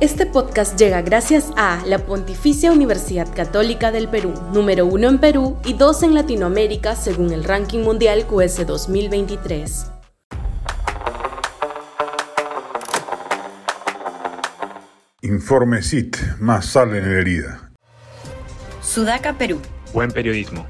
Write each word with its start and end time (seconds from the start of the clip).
Este 0.00 0.24
podcast 0.24 0.78
llega 0.78 1.02
gracias 1.02 1.52
a 1.58 1.84
la 1.84 1.98
Pontificia 1.98 2.72
Universidad 2.72 3.28
Católica 3.34 3.92
del 3.92 4.08
Perú, 4.08 4.32
número 4.50 4.86
uno 4.86 5.10
en 5.10 5.18
Perú 5.18 5.58
y 5.62 5.74
dos 5.74 6.02
en 6.02 6.14
Latinoamérica 6.14 6.96
según 6.96 7.32
el 7.32 7.44
ranking 7.44 7.80
mundial 7.80 8.26
QS 8.26 8.66
2023. 8.66 9.92
Informe 15.20 15.82
CIT, 15.82 16.16
más 16.38 16.64
sal 16.64 16.96
en 16.96 17.04
la 17.04 17.20
herida. 17.20 17.70
Sudaca, 18.80 19.34
Perú. 19.34 19.60
Buen 19.92 20.10
periodismo. 20.12 20.66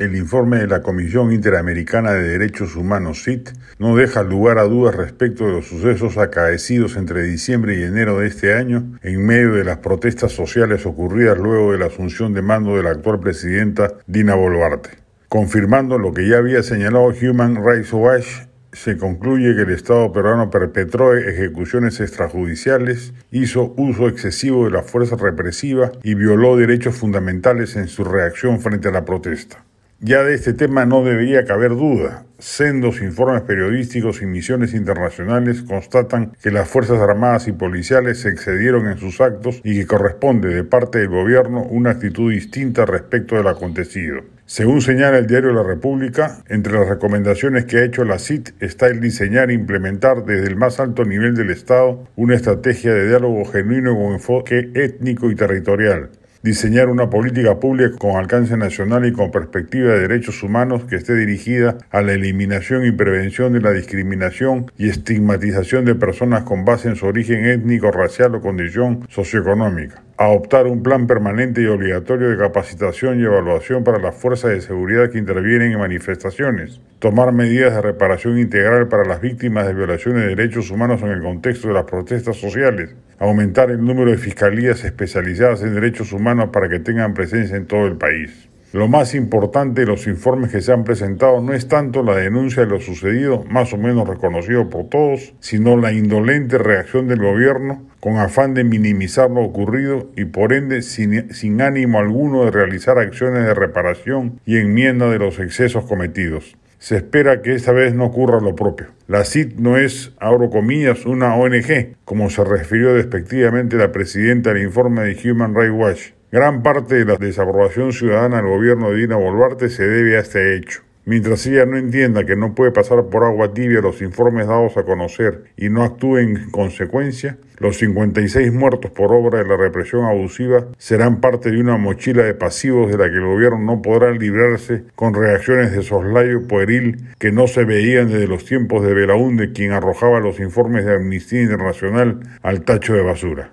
El 0.00 0.16
informe 0.16 0.56
de 0.56 0.66
la 0.66 0.80
Comisión 0.80 1.30
Interamericana 1.30 2.12
de 2.12 2.26
Derechos 2.26 2.74
Humanos 2.74 3.22
CIT 3.22 3.50
no 3.78 3.94
deja 3.96 4.22
lugar 4.22 4.56
a 4.56 4.62
dudas 4.62 4.94
respecto 4.94 5.44
de 5.44 5.52
los 5.52 5.66
sucesos 5.66 6.16
acaecidos 6.16 6.96
entre 6.96 7.24
diciembre 7.24 7.78
y 7.78 7.82
enero 7.82 8.18
de 8.18 8.28
este 8.28 8.54
año 8.54 8.98
en 9.02 9.26
medio 9.26 9.52
de 9.52 9.64
las 9.64 9.76
protestas 9.80 10.32
sociales 10.32 10.86
ocurridas 10.86 11.36
luego 11.36 11.72
de 11.72 11.78
la 11.78 11.88
asunción 11.88 12.32
de 12.32 12.40
mando 12.40 12.78
de 12.78 12.82
la 12.82 12.92
actual 12.92 13.20
presidenta 13.20 13.92
Dina 14.06 14.34
Boluarte. 14.34 14.88
Confirmando 15.28 15.98
lo 15.98 16.14
que 16.14 16.26
ya 16.26 16.38
había 16.38 16.62
señalado 16.62 17.12
Human 17.20 17.62
Rights 17.62 17.92
Watch, 17.92 18.26
se 18.72 18.96
concluye 18.96 19.54
que 19.54 19.62
el 19.64 19.70
Estado 19.70 20.14
peruano 20.14 20.48
perpetró 20.48 21.14
ejecuciones 21.14 22.00
extrajudiciales, 22.00 23.12
hizo 23.30 23.74
uso 23.76 24.08
excesivo 24.08 24.64
de 24.64 24.70
la 24.70 24.82
fuerza 24.82 25.16
represiva 25.16 25.92
y 26.02 26.14
violó 26.14 26.56
derechos 26.56 26.96
fundamentales 26.96 27.76
en 27.76 27.88
su 27.88 28.02
reacción 28.02 28.62
frente 28.62 28.88
a 28.88 28.92
la 28.92 29.04
protesta. 29.04 29.66
Ya 30.02 30.22
de 30.22 30.32
este 30.32 30.54
tema 30.54 30.86
no 30.86 31.04
debería 31.04 31.44
caber 31.44 31.72
duda. 31.72 32.24
Sendos 32.38 33.02
informes 33.02 33.42
periodísticos 33.42 34.22
y 34.22 34.26
misiones 34.26 34.72
internacionales 34.72 35.60
constatan 35.60 36.32
que 36.42 36.50
las 36.50 36.70
Fuerzas 36.70 37.00
Armadas 37.00 37.48
y 37.48 37.52
Policiales 37.52 38.20
se 38.20 38.30
excedieron 38.30 38.88
en 38.88 38.96
sus 38.96 39.20
actos 39.20 39.60
y 39.62 39.74
que 39.74 39.86
corresponde 39.86 40.48
de 40.48 40.64
parte 40.64 41.00
del 41.00 41.10
gobierno 41.10 41.64
una 41.64 41.90
actitud 41.90 42.32
distinta 42.32 42.86
respecto 42.86 43.36
del 43.36 43.48
acontecido. 43.48 44.22
Según 44.46 44.80
señala 44.80 45.18
el 45.18 45.26
diario 45.26 45.52
La 45.52 45.62
República, 45.62 46.44
entre 46.48 46.72
las 46.72 46.88
recomendaciones 46.88 47.66
que 47.66 47.76
ha 47.76 47.84
hecho 47.84 48.02
la 48.06 48.18
CIT 48.18 48.54
está 48.62 48.86
el 48.86 49.00
diseñar 49.00 49.50
e 49.50 49.54
implementar 49.54 50.24
desde 50.24 50.46
el 50.46 50.56
más 50.56 50.80
alto 50.80 51.04
nivel 51.04 51.34
del 51.34 51.50
Estado 51.50 52.08
una 52.16 52.36
estrategia 52.36 52.94
de 52.94 53.06
diálogo 53.06 53.44
genuino 53.44 53.94
con 53.94 54.14
enfoque 54.14 54.70
étnico 54.74 55.30
y 55.30 55.34
territorial 55.34 56.08
diseñar 56.42 56.88
una 56.88 57.10
política 57.10 57.60
pública 57.60 57.96
con 57.98 58.16
alcance 58.16 58.56
nacional 58.56 59.04
y 59.04 59.12
con 59.12 59.30
perspectiva 59.30 59.92
de 59.92 60.00
derechos 60.00 60.42
humanos 60.42 60.84
que 60.84 60.96
esté 60.96 61.14
dirigida 61.14 61.76
a 61.90 62.02
la 62.02 62.12
eliminación 62.12 62.84
y 62.86 62.92
prevención 62.92 63.52
de 63.52 63.60
la 63.60 63.72
discriminación 63.72 64.70
y 64.78 64.88
estigmatización 64.88 65.84
de 65.84 65.94
personas 65.94 66.44
con 66.44 66.64
base 66.64 66.88
en 66.88 66.96
su 66.96 67.06
origen 67.06 67.44
étnico, 67.44 67.90
racial 67.90 68.34
o 68.34 68.40
condición 68.40 69.06
socioeconómica 69.08 70.02
adoptar 70.20 70.66
un 70.66 70.82
plan 70.82 71.06
permanente 71.06 71.62
y 71.62 71.66
obligatorio 71.66 72.28
de 72.28 72.36
capacitación 72.36 73.18
y 73.18 73.24
evaluación 73.24 73.84
para 73.84 73.98
las 73.98 74.14
fuerzas 74.14 74.50
de 74.50 74.60
seguridad 74.60 75.08
que 75.10 75.16
intervienen 75.16 75.72
en 75.72 75.78
manifestaciones, 75.78 76.78
tomar 76.98 77.32
medidas 77.32 77.74
de 77.74 77.80
reparación 77.80 78.38
integral 78.38 78.88
para 78.88 79.06
las 79.06 79.22
víctimas 79.22 79.66
de 79.66 79.72
violaciones 79.72 80.24
de 80.24 80.36
derechos 80.36 80.70
humanos 80.70 81.00
en 81.00 81.08
el 81.08 81.22
contexto 81.22 81.68
de 81.68 81.74
las 81.74 81.84
protestas 81.84 82.36
sociales, 82.36 82.94
aumentar 83.18 83.70
el 83.70 83.82
número 83.82 84.10
de 84.10 84.18
fiscalías 84.18 84.84
especializadas 84.84 85.62
en 85.62 85.74
derechos 85.74 86.12
humanos 86.12 86.50
para 86.52 86.68
que 86.68 86.80
tengan 86.80 87.14
presencia 87.14 87.56
en 87.56 87.64
todo 87.64 87.86
el 87.86 87.96
país. 87.96 88.49
Lo 88.72 88.86
más 88.86 89.16
importante 89.16 89.80
de 89.80 89.88
los 89.88 90.06
informes 90.06 90.52
que 90.52 90.60
se 90.60 90.72
han 90.72 90.84
presentado 90.84 91.40
no 91.40 91.54
es 91.54 91.66
tanto 91.66 92.04
la 92.04 92.14
denuncia 92.14 92.62
de 92.62 92.68
lo 92.68 92.78
sucedido, 92.80 93.44
más 93.50 93.72
o 93.72 93.76
menos 93.76 94.08
reconocido 94.08 94.70
por 94.70 94.88
todos, 94.88 95.34
sino 95.40 95.76
la 95.76 95.92
indolente 95.92 96.56
reacción 96.56 97.08
del 97.08 97.20
gobierno 97.20 97.82
con 97.98 98.18
afán 98.18 98.54
de 98.54 98.62
minimizar 98.62 99.28
lo 99.28 99.42
ocurrido 99.42 100.08
y 100.16 100.26
por 100.26 100.52
ende 100.52 100.82
sin, 100.82 101.60
ánimo 101.60 101.98
alguno 101.98 102.44
de 102.44 102.52
realizar 102.52 102.96
acciones 102.98 103.44
de 103.44 103.54
reparación 103.54 104.38
y 104.46 104.58
enmienda 104.58 105.08
de 105.08 105.18
los 105.18 105.40
excesos 105.40 105.84
cometidos. 105.84 106.56
Se 106.78 106.96
espera 106.96 107.42
que 107.42 107.56
esta 107.56 107.72
vez 107.72 107.92
no 107.92 108.06
ocurra 108.06 108.40
lo 108.40 108.54
propio. 108.54 108.86
La 109.08 109.24
CIT 109.24 109.58
no 109.58 109.78
es, 109.78 110.12
abro 110.20 110.48
comillas, 110.48 111.06
una 111.06 111.34
ONG, 111.34 111.96
como 112.04 112.30
se 112.30 112.44
refirió 112.44 112.94
despectivamente 112.94 113.76
la 113.76 113.90
presidenta 113.90 114.54
del 114.54 114.62
informe 114.62 115.02
de 115.02 115.30
Human 115.30 115.56
Rights 115.56 115.74
Watch. 115.76 116.19
Gran 116.32 116.62
parte 116.62 116.94
de 116.94 117.04
la 117.04 117.16
desaprobación 117.16 117.92
ciudadana 117.92 118.38
al 118.38 118.46
gobierno 118.46 118.90
de 118.90 118.98
Dina 118.98 119.16
Boluarte 119.16 119.68
se 119.68 119.82
debe 119.88 120.16
a 120.16 120.20
este 120.20 120.54
hecho. 120.54 120.82
Mientras 121.04 121.44
ella 121.46 121.66
no 121.66 121.76
entienda 121.76 122.24
que 122.24 122.36
no 122.36 122.54
puede 122.54 122.70
pasar 122.70 123.06
por 123.06 123.24
agua 123.24 123.52
tibia 123.52 123.80
los 123.80 124.00
informes 124.00 124.46
dados 124.46 124.76
a 124.76 124.84
conocer 124.84 125.42
y 125.56 125.70
no 125.70 125.82
actúe 125.82 126.18
en 126.18 126.50
consecuencia, 126.52 127.36
los 127.58 127.78
56 127.78 128.52
muertos 128.52 128.92
por 128.92 129.12
obra 129.12 129.38
de 129.42 129.48
la 129.48 129.56
represión 129.56 130.04
abusiva 130.04 130.66
serán 130.78 131.20
parte 131.20 131.50
de 131.50 131.60
una 131.60 131.76
mochila 131.78 132.22
de 132.22 132.34
pasivos 132.34 132.92
de 132.92 132.98
la 132.98 133.10
que 133.10 133.16
el 133.16 133.26
gobierno 133.26 133.58
no 133.58 133.82
podrá 133.82 134.12
librarse 134.12 134.84
con 134.94 135.14
reacciones 135.14 135.72
de 135.72 135.82
soslayo 135.82 136.46
pueril 136.46 137.08
que 137.18 137.32
no 137.32 137.48
se 137.48 137.64
veían 137.64 138.06
desde 138.06 138.28
los 138.28 138.44
tiempos 138.44 138.84
de 138.84 138.94
Belaúnde, 138.94 139.50
quien 139.50 139.72
arrojaba 139.72 140.20
los 140.20 140.38
informes 140.38 140.84
de 140.84 140.94
Amnistía 140.94 141.42
Internacional 141.42 142.20
al 142.42 142.62
tacho 142.62 142.94
de 142.94 143.02
basura. 143.02 143.52